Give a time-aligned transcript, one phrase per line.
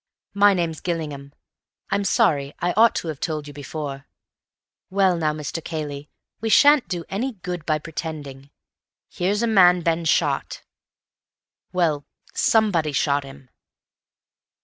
[0.33, 1.31] "My name's Gillingham.
[1.91, 4.07] I'm sorry, I ought to have told you before.
[4.89, 5.63] Well now, Mr.
[5.63, 8.49] Cayley, we shan't do any good by pretending.
[9.11, 12.03] Here's a man been shot—well,
[12.33, 13.51] somebody shot him."